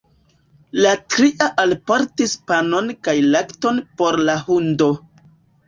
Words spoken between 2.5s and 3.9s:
panon kaj lakton